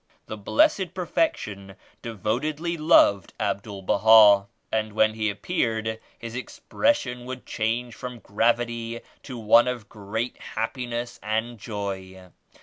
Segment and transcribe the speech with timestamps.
[0.25, 7.93] The Blessed Perfection devotely loved Abdul Baha, and when he appeared His expression would change
[7.93, 12.31] from gravity to one of great happiness and joy.